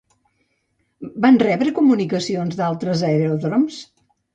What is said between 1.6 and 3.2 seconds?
comunicacions d'altres